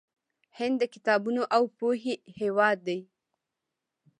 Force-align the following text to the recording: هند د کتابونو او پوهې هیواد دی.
هند 0.57 0.75
د 0.81 0.83
کتابونو 0.93 1.41
او 1.55 1.63
پوهې 1.77 2.15
هیواد 2.39 2.77
دی. 2.87 2.99